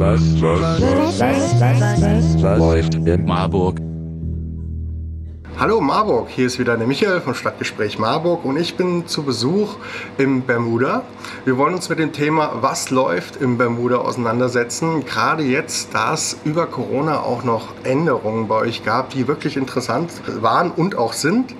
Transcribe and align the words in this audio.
Was, 0.00 0.40
was, 0.40 0.60
was, 0.80 1.20
was, 1.20 1.60
was, 1.60 2.42
was 2.42 2.58
läuft 2.60 2.94
in 2.94 3.24
Marburg? 3.24 3.80
Hallo 5.58 5.80
Marburg, 5.80 6.28
hier 6.30 6.46
ist 6.46 6.60
wieder 6.60 6.76
der 6.76 6.86
Michael 6.86 7.20
von 7.20 7.34
Stadtgespräch 7.34 7.98
Marburg 7.98 8.44
und 8.44 8.56
ich 8.56 8.76
bin 8.76 9.08
zu 9.08 9.24
Besuch 9.24 9.74
im 10.16 10.42
Bermuda. 10.42 11.02
Wir 11.44 11.58
wollen 11.58 11.74
uns 11.74 11.88
mit 11.88 11.98
dem 11.98 12.12
Thema 12.12 12.62
Was 12.62 12.90
läuft 12.90 13.42
im 13.42 13.58
Bermuda 13.58 13.96
auseinandersetzen. 13.96 15.04
Gerade 15.04 15.42
jetzt, 15.42 15.92
da 15.92 16.14
es 16.14 16.36
über 16.44 16.66
Corona 16.66 17.20
auch 17.20 17.42
noch 17.42 17.74
Änderungen 17.82 18.46
bei 18.46 18.54
euch 18.54 18.84
gab, 18.84 19.10
die 19.10 19.26
wirklich 19.26 19.56
interessant 19.56 20.12
waren 20.40 20.70
und 20.70 20.96
auch 20.96 21.14
sind. 21.14 21.56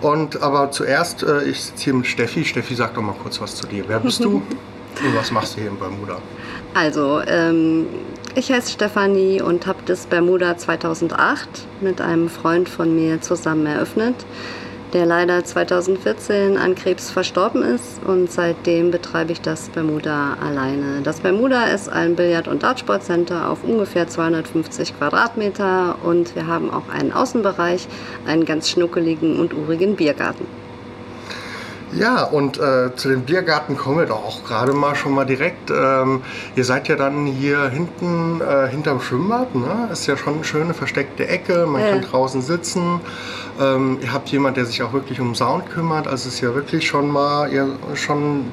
Und 0.00 0.42
aber 0.42 0.72
zuerst, 0.72 1.22
äh, 1.22 1.44
ich 1.44 1.62
sitze 1.62 1.84
hier 1.84 1.94
mit 1.94 2.06
Steffi. 2.08 2.44
Steffi, 2.44 2.74
sag 2.74 2.94
doch 2.94 3.02
mal 3.02 3.14
kurz 3.22 3.40
was 3.40 3.54
zu 3.54 3.66
dir. 3.68 3.84
Wer 3.86 4.00
bist 4.00 4.24
du 4.24 4.42
und 5.02 5.16
was 5.16 5.30
machst 5.30 5.56
du 5.56 5.60
hier 5.60 5.70
in 5.70 5.78
Bermuda? 5.78 6.18
Also, 6.74 7.20
ähm, 7.26 7.86
ich 8.34 8.52
heiße 8.52 8.70
Stefanie 8.72 9.42
und 9.42 9.66
habe 9.66 9.80
das 9.86 10.06
Bermuda 10.06 10.56
2008 10.56 11.48
mit 11.80 12.00
einem 12.00 12.28
Freund 12.28 12.68
von 12.68 12.94
mir 12.94 13.20
zusammen 13.20 13.66
eröffnet, 13.66 14.14
der 14.92 15.04
leider 15.06 15.44
2014 15.44 16.56
an 16.56 16.74
Krebs 16.74 17.10
verstorben 17.10 17.62
ist 17.62 18.00
und 18.06 18.30
seitdem 18.30 18.90
betreibe 18.90 19.32
ich 19.32 19.40
das 19.40 19.68
Bermuda 19.68 20.36
alleine. 20.40 21.00
Das 21.02 21.20
Bermuda 21.20 21.64
ist 21.66 21.88
ein 21.88 22.14
Billard- 22.14 22.48
und 22.48 22.62
Dartsportcenter 22.62 23.50
auf 23.50 23.64
ungefähr 23.64 24.06
250 24.06 24.96
Quadratmeter 24.98 25.96
und 26.04 26.34
wir 26.36 26.46
haben 26.46 26.70
auch 26.70 26.88
einen 26.88 27.12
Außenbereich, 27.12 27.88
einen 28.26 28.44
ganz 28.44 28.68
schnuckeligen 28.68 29.40
und 29.40 29.54
urigen 29.54 29.96
Biergarten. 29.96 30.46
Ja, 31.92 32.22
und 32.22 32.58
äh, 32.58 32.94
zu 32.94 33.08
dem 33.08 33.22
Biergarten 33.22 33.76
kommen 33.76 33.98
wir 33.98 34.06
doch 34.06 34.24
auch 34.24 34.44
gerade 34.44 34.72
mal 34.72 34.94
schon 34.94 35.12
mal 35.12 35.24
direkt. 35.26 35.70
Ähm, 35.70 36.22
ihr 36.54 36.64
seid 36.64 36.86
ja 36.86 36.94
dann 36.94 37.26
hier 37.26 37.68
hinten 37.68 38.40
äh, 38.40 38.68
hinterm 38.68 39.00
Schwimmbad. 39.00 39.54
Ne? 39.56 39.88
Ist 39.92 40.06
ja 40.06 40.16
schon 40.16 40.34
eine 40.34 40.44
schöne 40.44 40.72
versteckte 40.72 41.26
Ecke. 41.26 41.66
Man 41.66 41.80
Ja. 41.80 41.90
kann 41.90 42.02
draußen 42.02 42.42
sitzen. 42.42 43.00
Ähm, 43.60 43.98
ihr 44.02 44.12
habt 44.12 44.28
jemand, 44.28 44.56
der 44.56 44.66
sich 44.66 44.82
auch 44.84 44.92
wirklich 44.92 45.20
um 45.20 45.34
Sound 45.34 45.68
kümmert. 45.70 46.06
Also 46.06 46.28
es 46.28 46.34
ist 46.34 46.40
ja 46.40 46.54
wirklich 46.54 46.86
schon 46.86 47.10
mal 47.10 47.52
ihr, 47.52 47.68
schon 47.94 48.52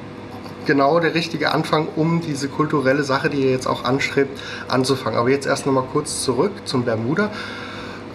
genau 0.66 0.98
der 0.98 1.14
richtige 1.14 1.52
Anfang, 1.52 1.86
um 1.94 2.20
diese 2.20 2.48
kulturelle 2.48 3.04
Sache, 3.04 3.30
die 3.30 3.38
ihr 3.44 3.52
jetzt 3.52 3.68
auch 3.68 3.84
anstrebt, 3.84 4.36
anzufangen. 4.66 5.16
Aber 5.18 5.30
jetzt 5.30 5.46
erst 5.46 5.64
noch 5.64 5.72
mal 5.72 5.84
kurz 5.92 6.24
zurück 6.24 6.50
zum 6.64 6.82
Bermuda. 6.84 7.30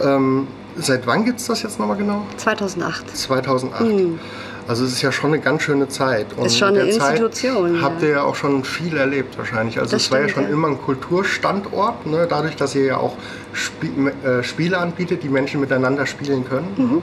Ähm, 0.02 0.48
seit 0.76 1.08
wann 1.08 1.24
gibt 1.24 1.40
es 1.40 1.48
das 1.48 1.64
jetzt 1.64 1.80
noch 1.80 1.88
mal 1.88 1.96
genau? 1.96 2.24
2008. 2.38 3.16
2008. 3.18 3.80
Hm. 3.82 4.20
Also 4.68 4.86
es 4.86 4.94
ist 4.94 5.02
ja 5.02 5.12
schon 5.12 5.34
eine 5.34 5.42
ganz 5.42 5.64
schöne 5.64 5.88
Zeit. 5.88 6.28
Und 6.38 6.46
Ist 6.46 6.58
schon 6.58 6.76
in 6.76 6.82
eine 6.82 6.90
der 6.92 7.00
Zeit 7.00 7.20
Institution, 7.20 7.82
Habt 7.82 8.02
ihr 8.02 8.10
ja 8.10 8.24
auch 8.24 8.36
schon 8.36 8.64
viel 8.64 8.96
erlebt 8.96 9.38
wahrscheinlich. 9.38 9.80
Also 9.80 9.92
Das 9.92 10.04
es 10.04 10.12
war 10.12 10.22
ja 10.22 10.30
schon 10.30 10.44
ja. 10.44 10.50
immer 10.50 10.70
ein 10.70 10.82
Kulturstandort, 10.82 12.06
ne? 12.06 12.28
dadurch, 12.30 12.56
dass 12.56 12.76
ihr 12.76 12.86
ja 12.86 12.98
auch 12.98 13.18
Spie 13.54 13.92
äh, 14.26 14.44
Spiele 14.44 14.78
anbietet, 14.78 15.24
die 15.24 15.30
Menschen 15.30 15.60
miteinander 15.60 16.06
spielen 16.06 16.46
können. 16.48 16.68
Mhm. 16.78 17.02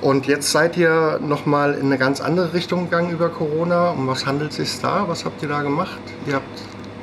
Und 0.00 0.26
jetzt 0.26 0.52
seid 0.52 0.76
ihr 0.76 1.18
nochmal 1.26 1.74
in 1.74 1.86
eine 1.86 1.96
ganz 1.96 2.20
andere 2.20 2.52
Richtung 2.52 2.84
gegangen 2.84 3.10
über 3.10 3.30
Corona. 3.30 3.90
Um 3.90 4.06
was 4.06 4.26
handelt 4.26 4.50
es 4.50 4.56
sich 4.56 4.80
da? 4.82 5.04
Was 5.08 5.24
habt 5.24 5.42
ihr 5.42 5.48
da 5.48 5.62
gemacht? 5.62 5.98
Ihr 6.26 6.34
habt 6.34 6.44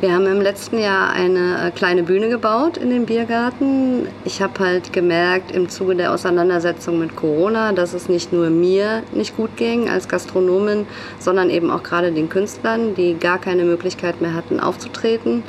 Wir 0.02 0.16
haben 0.16 0.26
im 0.26 0.42
letzten 0.42 0.80
Jahr 0.80 1.12
eine 1.12 1.68
äh, 1.68 1.70
kleine 1.70 2.02
Bühne 2.02 2.28
gebaut 2.28 2.76
in 2.76 2.90
den 2.90 3.06
Biergarten. 3.06 4.08
Ich 4.26 4.42
habe 4.42 4.60
halt 4.60 4.92
gemerkt 4.94 5.52
im 5.52 5.70
Zuge 5.70 5.96
der 5.96 6.12
Auseinandersetzung 6.12 6.98
mit 6.98 7.16
Corona, 7.16 7.72
dass 7.72 7.94
es 7.94 8.10
nicht 8.10 8.34
nur 8.34 8.50
mir 8.50 9.04
nicht 9.14 9.38
gut 9.38 9.56
ging 9.58 9.88
als 9.92 10.08
Gastronomin, 10.08 10.88
sondern 11.20 11.52
eben 11.52 11.70
auch 11.70 11.84
gerade 11.84 12.12
den 12.12 12.30
Künstlern, 12.30 12.96
die 12.96 13.14
gar 13.14 13.40
keine 13.40 13.64
Möglichkeit 13.64 14.22
mehr 14.22 14.34
hatten 14.34 14.60
aufzutreten. 14.60 15.44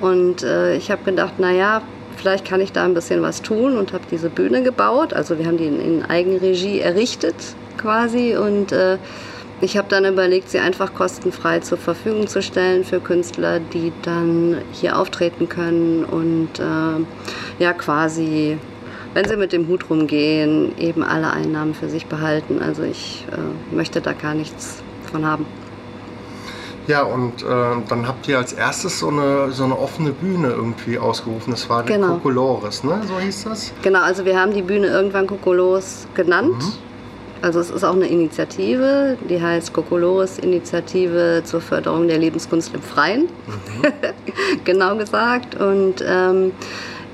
Und 0.00 0.44
äh, 0.44 0.76
ich 0.76 0.92
habe 0.92 1.02
gedacht, 1.02 1.40
naja, 1.40 1.82
vielleicht 2.16 2.44
kann 2.44 2.60
ich 2.60 2.70
da 2.70 2.84
ein 2.84 2.94
bisschen 2.94 3.20
was 3.20 3.42
tun 3.42 3.76
und 3.76 3.92
habe 3.92 4.04
diese 4.08 4.30
Bühne 4.30 4.62
gebaut. 4.62 5.12
Also 5.12 5.40
wir 5.40 5.46
haben 5.46 5.58
die 5.58 5.66
in, 5.66 5.80
in 5.80 6.04
Eigenregie 6.04 6.78
errichtet 6.78 7.34
quasi 7.76 8.36
und 8.36 8.70
äh, 8.70 8.98
ich 9.60 9.76
habe 9.76 9.88
dann 9.88 10.04
überlegt, 10.04 10.50
sie 10.50 10.58
einfach 10.60 10.94
kostenfrei 10.94 11.60
zur 11.60 11.78
Verfügung 11.78 12.26
zu 12.28 12.42
stellen 12.42 12.84
für 12.84 13.00
Künstler, 13.00 13.60
die 13.60 13.92
dann 14.02 14.58
hier 14.72 14.98
auftreten 14.98 15.48
können 15.48 16.04
und 16.04 16.58
äh, 16.58 17.62
ja 17.62 17.72
quasi, 17.72 18.58
wenn 19.14 19.26
sie 19.28 19.36
mit 19.36 19.52
dem 19.52 19.66
Hut 19.68 19.90
rumgehen, 19.90 20.76
eben 20.78 21.02
alle 21.02 21.30
Einnahmen 21.30 21.74
für 21.74 21.88
sich 21.88 22.06
behalten. 22.06 22.60
Also 22.62 22.82
ich 22.82 23.24
äh, 23.32 23.74
möchte 23.74 24.00
da 24.00 24.12
gar 24.12 24.34
nichts 24.34 24.82
von 25.10 25.24
haben. 25.26 25.46
ja, 26.86 27.02
und 27.02 27.42
äh, 27.42 27.46
dann 27.88 28.06
habt 28.06 28.28
ihr 28.28 28.38
als 28.38 28.52
erstes 28.52 28.98
so 29.00 29.08
eine, 29.08 29.50
so 29.52 29.64
eine 29.64 29.78
offene 29.78 30.10
Bühne 30.12 30.48
irgendwie 30.50 30.98
ausgerufen. 30.98 31.50
Das 31.50 31.68
war 31.68 31.82
der 31.82 31.96
Genau. 31.96 32.14
Kokolores, 32.14 32.84
ne? 32.84 33.00
So 33.08 33.18
hieß 33.18 33.44
das? 33.44 33.72
Genau, 33.82 34.00
also 34.02 34.24
wir 34.24 34.38
haben 34.40 34.52
die 34.54 34.62
Bühne 34.62 34.86
irgendwann 34.86 35.26
Kokolos 35.26 36.06
genannt. 36.14 36.62
Also 37.40 37.60
es 37.60 37.70
ist 37.70 37.84
auch 37.84 37.94
eine 37.94 38.08
Initiative, 38.08 39.16
die 39.28 39.40
heißt 39.40 39.72
Kokolores 39.72 40.38
Initiative 40.38 41.42
zur 41.44 41.60
Förderung 41.60 42.08
der 42.08 42.18
Lebenskunst 42.18 42.74
im 42.74 42.82
Freien, 42.82 43.28
genau 44.64 44.96
gesagt. 44.96 45.54
Und 45.54 46.04
ähm, 46.06 46.52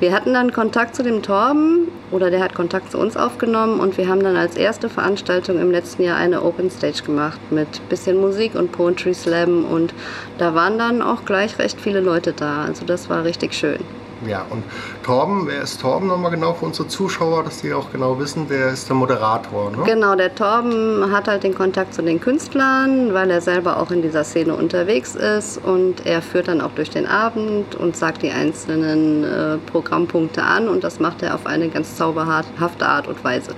wir 0.00 0.12
hatten 0.12 0.34
dann 0.34 0.52
Kontakt 0.52 0.96
zu 0.96 1.02
dem 1.02 1.22
Torben 1.22 1.88
oder 2.10 2.30
der 2.30 2.42
hat 2.42 2.54
Kontakt 2.54 2.90
zu 2.90 2.98
uns 2.98 3.16
aufgenommen 3.16 3.80
und 3.80 3.96
wir 3.96 4.08
haben 4.08 4.22
dann 4.22 4.36
als 4.36 4.56
erste 4.56 4.88
Veranstaltung 4.88 5.60
im 5.60 5.70
letzten 5.70 6.02
Jahr 6.02 6.16
eine 6.16 6.42
Open 6.42 6.70
Stage 6.70 7.02
gemacht 7.04 7.38
mit 7.50 7.88
bisschen 7.88 8.20
Musik 8.20 8.54
und 8.54 8.72
Poetry 8.72 9.14
Slam 9.14 9.64
und 9.64 9.94
da 10.38 10.54
waren 10.54 10.78
dann 10.78 11.00
auch 11.00 11.24
gleich 11.24 11.58
recht 11.58 11.80
viele 11.80 12.00
Leute 12.00 12.32
da. 12.32 12.64
Also 12.64 12.84
das 12.84 13.08
war 13.08 13.24
richtig 13.24 13.54
schön. 13.54 13.78
Ja, 14.26 14.44
und 14.50 14.62
Torben, 15.02 15.46
wer 15.46 15.62
ist 15.62 15.80
Torben 15.80 16.08
nochmal 16.08 16.30
genau 16.30 16.54
für 16.54 16.66
unsere 16.66 16.88
Zuschauer, 16.88 17.44
dass 17.44 17.60
die 17.60 17.72
auch 17.72 17.90
genau 17.92 18.18
wissen, 18.18 18.48
der 18.48 18.70
ist 18.70 18.88
der 18.88 18.96
Moderator, 18.96 19.70
ne? 19.70 19.78
Genau, 19.84 20.14
der 20.14 20.34
Torben 20.34 21.10
hat 21.12 21.28
halt 21.28 21.42
den 21.42 21.54
Kontakt 21.54 21.94
zu 21.94 22.02
den 22.02 22.20
Künstlern, 22.20 23.12
weil 23.14 23.30
er 23.30 23.40
selber 23.40 23.78
auch 23.78 23.90
in 23.90 24.02
dieser 24.02 24.24
Szene 24.24 24.54
unterwegs 24.54 25.14
ist 25.14 25.58
und 25.58 26.06
er 26.06 26.22
führt 26.22 26.48
dann 26.48 26.60
auch 26.60 26.72
durch 26.72 26.90
den 26.90 27.06
Abend 27.06 27.74
und 27.74 27.96
sagt 27.96 28.22
die 28.22 28.30
einzelnen 28.30 29.24
äh, 29.24 29.58
Programmpunkte 29.70 30.42
an 30.42 30.68
und 30.68 30.84
das 30.84 31.00
macht 31.00 31.22
er 31.22 31.34
auf 31.34 31.46
eine 31.46 31.68
ganz 31.68 31.96
zauberhafte 31.96 32.86
Art 32.86 33.08
und 33.08 33.22
Weise. 33.24 33.54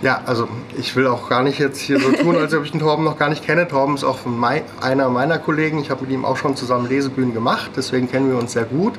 Ja, 0.00 0.20
also 0.26 0.46
ich 0.76 0.94
will 0.94 1.08
auch 1.08 1.28
gar 1.28 1.42
nicht 1.42 1.58
jetzt 1.58 1.80
hier 1.80 1.98
so 1.98 2.12
tun, 2.12 2.36
als 2.36 2.54
ob 2.54 2.64
ich 2.64 2.70
den 2.70 2.78
Torben 2.78 3.02
noch 3.04 3.18
gar 3.18 3.28
nicht 3.28 3.44
kenne. 3.44 3.66
Torben 3.66 3.96
ist 3.96 4.04
auch 4.04 4.18
von 4.18 4.38
mei 4.38 4.62
einer 4.80 5.08
meiner 5.08 5.38
Kollegen. 5.38 5.80
Ich 5.80 5.90
habe 5.90 6.02
mit 6.02 6.12
ihm 6.12 6.24
auch 6.24 6.36
schon 6.36 6.54
zusammen 6.54 6.88
Lesebühnen 6.88 7.34
gemacht, 7.34 7.72
deswegen 7.76 8.08
kennen 8.08 8.30
wir 8.30 8.38
uns 8.38 8.52
sehr 8.52 8.64
gut. 8.64 8.94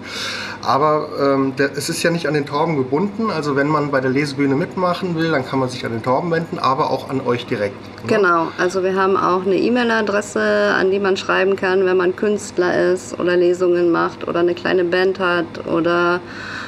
Aber 0.62 1.08
ähm, 1.18 1.54
der, 1.58 1.72
es 1.72 1.88
ist 1.88 2.04
ja 2.04 2.12
nicht 2.12 2.28
an 2.28 2.34
den 2.34 2.46
Torben 2.46 2.76
gebunden. 2.76 3.32
Also 3.32 3.56
wenn 3.56 3.68
man 3.68 3.92
bei 3.92 4.02
der 4.02 4.12
Lesebühne 4.12 4.56
mitmachen 4.56 5.16
will, 5.16 5.32
dann 5.32 5.46
kann 5.48 5.60
man 5.60 5.70
sich 5.70 5.86
an 5.86 5.94
den 5.94 6.04
Torben 6.04 6.32
wenden, 6.32 6.60
aber 6.60 6.90
auch 6.90 7.10
an 7.10 7.22
euch 7.26 7.46
direkt. 7.46 7.82
ne? 8.04 8.18
Genau, 8.18 8.48
also 8.58 8.84
wir 8.84 8.96
haben 8.96 9.16
auch 9.16 9.46
eine 9.46 9.56
E-Mail-Adresse, 9.56 10.74
an 10.78 10.92
die 10.92 11.00
man 11.00 11.16
schreiben 11.16 11.56
kann, 11.56 11.86
wenn 11.86 11.96
man 11.96 12.14
Künstler 12.14 12.92
ist 12.92 13.18
oder 13.18 13.38
Lesungen 13.38 13.92
macht 13.92 14.28
oder 14.28 14.42
eine 14.42 14.54
kleine 14.54 14.84
Band 14.84 15.20
hat 15.20 15.66
oder 15.66 16.20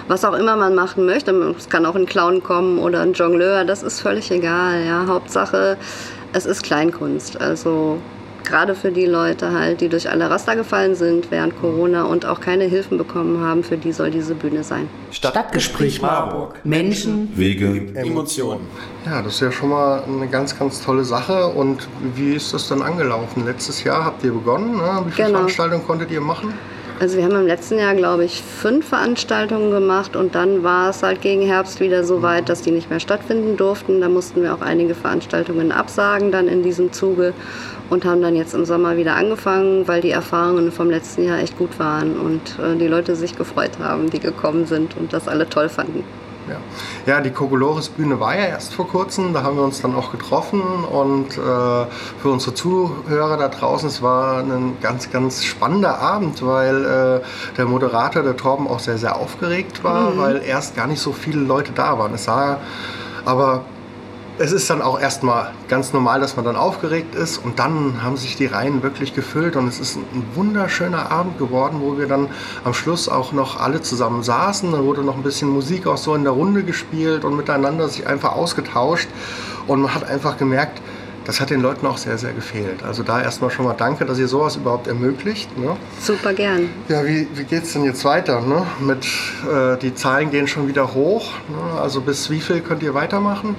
was 0.08 0.25
auch 0.25 0.34
immer 0.34 0.58
man 0.58 0.75
machen 0.75 1.06
möchte. 1.06 1.31
Es 1.58 1.70
kann 1.70 1.86
auch 1.86 1.96
ein 1.96 2.06
Clown 2.06 2.44
kommen 2.44 2.80
oder 2.80 3.02
ein 3.02 3.14
Jongleur, 3.14 3.64
das 3.66 3.81
ist 3.81 4.02
völlig 4.02 4.21
egal. 4.30 4.86
Ja. 4.86 5.08
Hauptsache, 5.08 5.78
es 6.34 6.46
ist 6.46 6.62
Kleinkunst. 6.62 7.42
Also 7.42 7.98
gerade 8.44 8.76
für 8.76 8.92
die 8.92 9.06
Leute 9.06 9.52
halt, 9.54 9.82
die 9.82 9.88
durch 9.88 10.09
alle 10.09 10.30
Raster 10.30 10.56
gefallen 10.56 10.96
sind 10.96 11.32
während 11.32 11.59
Corona 11.62 12.04
und 12.04 12.26
auch 12.26 12.42
keine 12.42 12.66
Hilfen 12.66 12.98
bekommen 12.98 13.40
haben, 13.44 13.64
für 13.64 13.78
die 13.78 13.92
soll 13.94 14.12
diese 14.12 14.36
Bühne 14.36 14.64
sein. 14.64 14.90
Stadtgespräch 15.12 16.02
Marburg. 16.02 16.56
Menschen, 16.64 17.32
Wege, 17.36 17.88
Emotionen. 17.96 18.68
Ja, 19.06 19.22
das 19.22 19.36
ist 19.36 19.40
ja 19.42 19.52
schon 19.52 19.70
mal 19.70 20.04
eine 20.08 20.28
ganz, 20.28 20.58
ganz 20.58 20.84
tolle 20.84 21.03
Sache. 21.03 21.48
Und 21.48 21.88
wie 22.16 22.34
ist 22.34 22.53
das 22.53 22.68
dann 22.68 22.82
angelaufen? 22.82 23.46
Letztes 23.46 23.84
Jahr 23.84 24.03
habt 24.06 24.24
ihr 24.24 24.32
begonnen. 24.34 24.76
Ne? 24.78 25.02
Wie 25.06 25.12
viele 25.12 25.28
Genau. 25.28 25.40
Veranstaltungen 25.40 25.86
konntet 25.88 26.12
ihr 26.12 26.22
machen? 26.22 26.53
Also 27.02 27.18
wir 27.18 27.24
haben 27.24 27.34
im 27.34 27.48
letzten 27.48 27.80
Jahr, 27.80 27.96
glaube 27.96 28.26
ich, 28.26 28.44
fünf 28.44 28.90
Veranstaltungen 28.90 29.72
gemacht 29.72 30.16
und 30.16 30.36
dann 30.36 30.62
war 30.62 30.92
es 30.92 31.02
halt 31.02 31.20
gegen 31.20 31.42
Herbst 31.42 31.80
wieder 31.80 32.03
so 32.03 32.22
weit, 32.22 32.48
dass 32.48 32.62
die 32.62 32.70
nicht 32.70 32.92
mehr 32.92 33.00
stattfinden 33.00 33.58
durften. 33.58 34.02
Da 34.02 34.08
mussten 34.08 34.44
wir 34.44 34.53
auch 34.53 34.62
einige 34.62 34.94
Veranstaltungen 34.94 35.72
absagen 35.72 36.32
dann 36.32 36.48
in 36.48 36.62
diesem 36.62 36.92
Zuge 36.94 37.34
und 37.90 38.06
haben 38.06 38.22
dann 38.22 38.36
jetzt 38.36 38.53
im 38.53 38.66
Sommer 38.66 38.98
wieder 38.98 39.16
angefangen, 39.16 39.88
weil 39.88 40.02
die 40.02 40.12
Erfahrungen 40.12 40.72
vom 40.72 40.92
letzten 40.92 41.24
Jahr 41.24 41.40
echt 41.40 41.58
gut 41.58 41.80
waren 41.80 42.20
und 42.20 42.59
äh, 42.59 42.78
die 42.78 42.88
Leute 42.88 43.16
sich 43.16 43.36
gefreut 43.36 43.80
haben, 43.80 44.12
die 44.12 44.20
gekommen 44.20 44.68
sind 44.68 44.96
und 44.96 45.12
das 45.12 45.28
alle 45.28 45.50
toll 45.50 45.70
fanden. 45.70 46.04
Ja, 46.47 47.14
ja 47.14 47.22
die 47.22 47.32
Kokolores 47.32 47.90
Bühne 47.90 48.20
war 48.20 48.35
ja 48.35 48.46
erst 48.46 48.73
vor 48.73 48.88
kurzem, 48.88 49.34
da 49.34 49.43
haben 49.43 49.58
wir 49.58 49.64
uns 49.64 49.82
dann 49.82 49.96
auch 49.96 50.11
getroffen 50.11 50.61
und 50.61 51.38
äh, 51.38 51.38
für 51.38 52.29
unsere 52.29 52.53
Zuhörer 52.53 53.38
da 53.38 53.47
draußen, 53.47 53.88
es 53.88 54.02
war 54.02 54.40
ein 54.40 54.78
ganz, 54.82 55.11
ganz 55.11 55.43
spannender 55.43 55.99
Abend, 55.99 56.46
weil 56.46 56.85
äh, 56.85 57.55
der 57.58 57.66
Moderator, 57.66 58.23
der 58.23 58.38
Torben, 58.38 58.67
auch 58.67 58.79
sehr, 58.79 58.97
sehr 58.97 59.16
aufgeregt 59.16 59.84
war, 59.84 60.17
weil 60.17 60.41
erst 60.43 60.76
gar 60.76 60.88
nicht 60.88 60.99
so 60.99 61.11
viele 61.11 61.41
Leute 61.41 61.72
da 61.73 61.97
waren. 61.97 62.14
Es 62.14 62.26
sah 62.26 62.59
aber 63.26 63.66
es 64.38 64.52
ist 64.52 64.70
dann 64.70 64.82
auch 64.82 65.00
erstmal 65.00 65.52
ganz 65.68 65.94
normal, 65.94 66.20
dass 66.20 66.36
man 66.36 66.46
dann 66.46 66.56
aufgeregt 66.56 67.16
ist 67.16 67.38
und 67.38 67.60
dann 67.60 68.02
haben 68.04 68.18
sich 68.18 68.36
die 68.36 68.46
Reihen 68.46 68.82
wirklich 68.82 69.14
gefüllt 69.14 69.56
und 69.56 69.68
es 69.68 69.80
ist 69.80 69.98
ein 69.98 70.26
wunderschöner 70.34 71.12
Abend 71.12 71.38
geworden, 71.38 71.78
wo 71.82 71.98
wir 71.98 72.08
dann 72.08 72.30
am 72.64 72.74
Schluss 72.74 73.10
auch 73.10 73.34
noch 73.34 73.60
alle 73.60 73.82
zusammen 73.82 74.24
saßen. 74.24 74.72
Dann 74.72 74.84
wurde 74.84 75.04
noch 75.04 75.16
ein 75.16 75.24
bisschen 75.24 75.50
Musik 75.50 75.86
auch 75.86 75.98
so 75.98 76.16
in 76.16 76.24
der 76.24 76.34
Runde 76.34 76.64
gespielt 76.64 77.24
und 77.24 77.36
miteinander 77.36 77.90
sich 77.90 78.08
einfach 78.08 78.34
ausgetauscht 78.34 79.10
und 79.68 79.82
man 79.82 79.94
hat 79.94 80.04
einfach 80.04 80.38
gemerkt, 80.38 80.82
das 81.26 81.40
hat 81.40 81.50
den 81.50 81.62
Leuten 81.62 81.85
auch 81.85 81.97
sehr, 81.97 82.18
sehr 82.18 82.34
gefehlt. 82.34 82.84
Also 82.84 83.03
da 83.03 83.22
erstmal 83.22 83.52
schon 83.52 83.66
mal 83.66 83.76
danke, 83.78 84.06
dass 84.06 84.20
ihr 84.20 84.28
sowas 84.28 84.56
überhaupt 84.56 84.88
ermöglicht. 84.88 85.58
Ne? 85.58 85.76
Super 86.00 86.34
gern. 86.34 86.70
Ja, 86.90 87.06
wie, 87.06 87.28
wie 87.35 87.44
geht 87.44 87.64
es 87.64 87.73
denn 87.73 87.84
jetzt 87.84 88.03
weiter? 88.06 88.41
Ne? 88.41 88.66
Mit, 88.79 89.06
äh, 89.52 89.78
die 89.78 89.94
Zahlen 89.94 90.32
gehen 90.32 90.47
schon 90.47 90.68
wieder 90.68 90.94
hoch. 90.94 91.32
Ne? 91.50 91.79
Also 91.79 92.02
bis 92.02 92.29
wie 92.29 92.40
viel 92.40 92.62
könnt 92.62 92.84
ihr 92.84 92.94
weitermachen? 92.94 93.56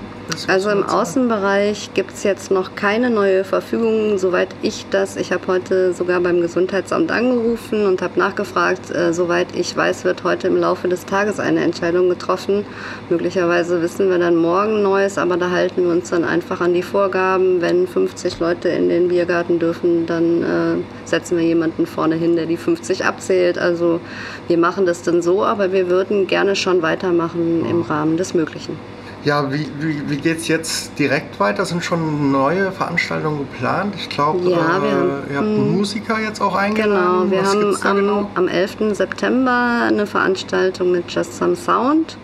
Also 0.49 0.70
im 0.70 0.85
Außenbereich 0.85 1.91
gibt 1.94 2.12
es 2.14 2.23
jetzt 2.23 2.50
noch 2.50 2.75
keine 2.75 3.11
neue 3.11 3.44
Verfügung, 3.44 4.19
soweit 4.19 4.49
ich 4.62 4.87
das. 4.91 5.17
Ich 5.17 5.32
habe 5.32 5.47
heute 5.47 5.93
sogar 5.93 6.20
beim 6.20 6.41
Gesundheitsamt 6.41 7.11
angerufen 7.11 7.87
und 7.87 8.00
habe 8.03 8.19
nachgefragt. 8.19 8.91
Äh, 8.91 9.12
soweit 9.12 9.49
ich 9.55 9.76
weiß, 9.76 10.05
wird 10.05 10.25
heute 10.25 10.49
im 10.49 10.56
Laufe 10.56 10.88
des 10.88 11.05
Tages 11.05 11.38
eine 11.38 11.61
Entscheidung 11.61 12.09
getroffen. 12.09 12.64
Möglicherweise 13.11 13.82
wissen 13.82 14.09
wir 14.09 14.19
dann 14.19 14.37
morgen 14.37 14.82
Neues, 14.82 15.19
aber 15.19 15.37
da 15.37 15.50
halten 15.50 15.82
wir 15.85 15.91
uns 15.91 16.11
dann 16.11 16.25
einfach 16.25 16.61
an 16.61 16.73
die 16.73 16.82
Vorgaben. 16.82 17.51
Wenn 17.60 17.87
50 17.87 18.40
Leute 18.40 18.69
in 18.69 18.88
den 18.88 19.08
Biergarten 19.08 19.58
dürfen, 19.58 20.06
dann 20.06 20.43
äh, 20.43 20.76
setzen 21.04 21.37
wir 21.37 21.44
jemanden 21.44 21.87
vorne 21.87 22.14
hin, 22.14 22.37
der 22.37 22.46
die 22.46 22.56
50 22.56 23.04
abzählt. 23.04 23.58
Also 23.58 24.00
wir 24.49 24.58
machen 24.58 24.87
das 24.87 25.02
dann 25.02 25.22
so, 25.22 25.44
aber 25.44 25.72
wir 25.72 25.88
würden 25.88 26.26
gerne 26.26 26.56
schon 26.56 26.82
weitermachen 26.82 27.64
im 27.69 27.82
Rahmen 27.82 28.16
des 28.16 28.34
Möglichen. 28.34 28.76
Ja, 29.25 29.52
wie, 29.52 29.69
wie, 29.78 30.10
wie 30.10 30.16
geht 30.16 30.38
es 30.38 30.49
jetzt 30.49 30.99
direkt 30.99 31.38
weiter? 31.38 31.64
Sind 31.64 31.84
schon 31.84 32.32
neue 32.32 32.72
Veranstaltungen 32.72 33.38
geplant? 33.38 33.94
Ich 33.96 34.08
glaube, 34.08 34.50
ja, 34.50 34.78
äh, 34.78 35.32
ihr 35.32 35.37
habt 35.37 35.46
einen 35.46 35.76
Musiker 35.76 36.19
jetzt 36.19 36.40
auch 36.40 36.56
eingeladen. 36.56 37.31
Genau, 37.31 37.31
wir 37.31 37.43
Was 37.43 37.84
haben 37.84 37.99
am, 37.99 38.04
genau? 38.04 38.31
am 38.34 38.49
11. 38.49 38.94
September 38.94 39.87
eine 39.87 40.06
Veranstaltung 40.06 40.90
mit 40.90 41.08
Just 41.08 41.37
Some 41.37 41.54
Sound. 41.54 42.16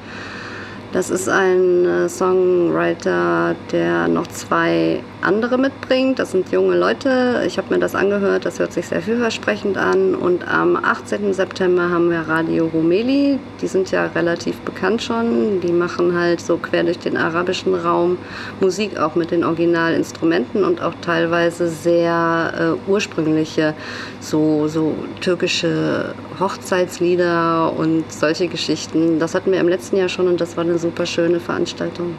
Das 0.92 1.10
ist 1.10 1.28
ein 1.28 1.84
äh, 1.84 2.08
Songwriter, 2.08 3.54
der 3.70 4.08
noch 4.08 4.26
zwei 4.28 5.00
andere 5.20 5.59
mitbringt. 5.59 6.19
Das 6.19 6.32
sind 6.32 6.50
junge 6.53 6.76
Leute. 6.76 7.43
Ich 7.47 7.59
habe 7.59 7.75
mir 7.75 7.81
das 7.81 7.94
angehört, 7.94 8.44
das 8.44 8.59
hört 8.59 8.73
sich 8.73 8.87
sehr 8.87 9.03
vielversprechend 9.03 9.76
an. 9.76 10.15
Und 10.15 10.47
am 10.47 10.76
18. 10.76 11.32
September 11.32 11.91
haben 11.91 12.11
wir 12.11 12.20
Radio 12.20 12.67
Rumeli. 12.67 13.38
Die 13.61 13.67
sind 13.67 13.91
ja 13.91 14.06
relativ 14.06 14.59
bekannt 14.61 15.03
schon. 15.03 15.61
Die 15.61 15.73
machen 15.73 16.19
halt 16.19 16.41
so 16.41 16.56
quer 16.56 16.85
durch 16.85 16.99
den 16.99 17.17
arabischen 17.17 17.75
Raum 17.75 18.19
Musik 18.61 18.99
auch 18.99 19.15
mit 19.15 19.31
den 19.31 19.44
Originalinstrumenten 19.44 20.65
und 20.65 20.81
auch 20.82 20.94
teilweise 21.03 21.69
sehr 21.69 22.76
äh, 22.87 22.91
ursprüngliche, 22.91 23.75
so, 24.21 24.69
so 24.69 24.94
türkische 25.21 26.14
Hochzeitslieder 26.38 27.73
und 27.76 28.11
solche 28.12 28.49
Geschichten. 28.49 29.19
Das 29.19 29.35
hatten 29.35 29.53
wir 29.53 29.61
im 29.61 29.69
letzten 29.69 29.97
Jahr 29.97 30.09
schon 30.09 30.29
und 30.29 30.41
das 30.41 30.56
war 30.56 30.64
eine 30.64 30.79
super 30.79 31.06
schöne 31.06 31.41
Veranstaltung. 31.41 32.14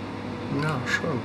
Ja, 0.61 0.77
schön. 0.85 1.19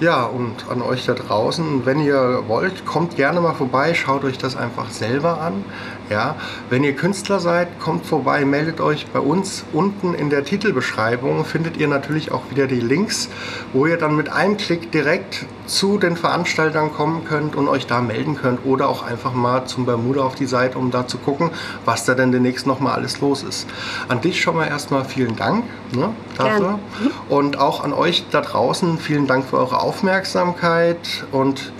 Ja, 0.00 0.24
und 0.24 0.68
an 0.68 0.82
euch 0.82 1.06
da 1.06 1.14
draußen, 1.14 1.86
wenn 1.86 2.00
ihr 2.00 2.44
wollt, 2.48 2.84
kommt 2.84 3.16
gerne 3.16 3.40
mal 3.40 3.54
vorbei, 3.54 3.94
schaut 3.94 4.24
euch 4.24 4.38
das 4.38 4.56
einfach 4.56 4.90
selber 4.90 5.40
an. 5.40 5.64
Ja, 6.12 6.34
wenn 6.68 6.84
ihr 6.84 6.94
Künstler 6.94 7.40
seid, 7.40 7.80
kommt 7.80 8.04
vorbei, 8.04 8.44
meldet 8.44 8.82
euch 8.82 9.06
bei 9.06 9.18
uns. 9.18 9.64
Unten 9.72 10.12
in 10.12 10.28
der 10.28 10.44
Titelbeschreibung 10.44 11.46
findet 11.46 11.78
ihr 11.78 11.88
natürlich 11.88 12.30
auch 12.30 12.42
wieder 12.50 12.66
die 12.66 12.80
Links, 12.80 13.30
wo 13.72 13.86
ihr 13.86 13.96
dann 13.96 14.14
mit 14.14 14.28
einem 14.28 14.58
Klick 14.58 14.92
direkt 14.92 15.46
zu 15.64 15.96
den 15.96 16.18
Veranstaltern 16.18 16.92
kommen 16.92 17.24
könnt 17.24 17.56
und 17.56 17.66
euch 17.66 17.86
da 17.86 18.02
melden 18.02 18.36
könnt 18.36 18.66
oder 18.66 18.90
auch 18.90 19.04
einfach 19.04 19.32
mal 19.32 19.64
zum 19.64 19.86
Bermuda 19.86 20.20
auf 20.20 20.34
die 20.34 20.44
Seite, 20.44 20.76
um 20.76 20.90
da 20.90 21.06
zu 21.06 21.16
gucken, 21.16 21.48
was 21.86 22.04
da 22.04 22.12
denn 22.14 22.30
demnächst 22.30 22.66
noch 22.66 22.78
mal 22.78 22.92
alles 22.92 23.22
los 23.22 23.42
ist. 23.42 23.66
An 24.08 24.20
dich 24.20 24.42
schon 24.42 24.56
mal 24.56 24.66
erstmal 24.66 25.06
vielen 25.06 25.36
Dank 25.36 25.64
ne, 25.96 26.10
dafür 26.36 26.78
und 27.30 27.58
auch 27.58 27.82
an 27.82 27.94
euch 27.94 28.26
da 28.30 28.42
draußen 28.42 28.98
vielen 28.98 29.26
Dank 29.26 29.46
für 29.46 29.56
eure 29.56 29.80
Aufmerksamkeit 29.80 31.24
und 31.32 31.72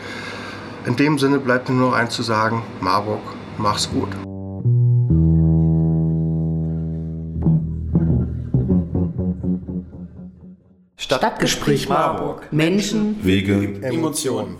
in 0.86 0.96
dem 0.96 1.18
Sinne 1.18 1.38
bleibt 1.38 1.68
mir 1.68 1.74
nur 1.74 1.90
noch 1.90 1.96
eins 1.96 2.14
zu 2.14 2.22
sagen, 2.22 2.62
Marburg, 2.80 3.20
mach's 3.58 3.90
gut. 3.90 4.08
Stadtgespräch 10.96 11.88
Marburg. 11.88 12.48
Menschen, 12.52 13.22
Wege, 13.24 13.82
Emotionen. 13.82 14.56